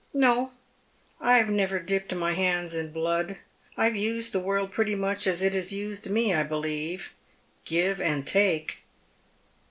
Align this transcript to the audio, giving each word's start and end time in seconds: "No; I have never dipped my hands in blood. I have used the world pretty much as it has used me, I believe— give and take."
"No; 0.15 0.53
I 1.19 1.37
have 1.37 1.51
never 1.51 1.77
dipped 1.77 2.15
my 2.15 2.33
hands 2.33 2.73
in 2.73 2.91
blood. 2.91 3.37
I 3.77 3.85
have 3.85 3.95
used 3.95 4.33
the 4.33 4.39
world 4.39 4.71
pretty 4.71 4.95
much 4.95 5.27
as 5.27 5.43
it 5.43 5.53
has 5.53 5.71
used 5.71 6.09
me, 6.09 6.33
I 6.33 6.41
believe— 6.41 7.13
give 7.65 8.01
and 8.01 8.25
take." 8.25 8.79